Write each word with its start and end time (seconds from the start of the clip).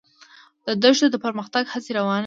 د 0.65 0.67
دښتو 0.81 1.07
د 1.11 1.15
پرمختګ 1.25 1.63
هڅې 1.73 1.91
روانې 1.97 2.17
دي. 2.17 2.19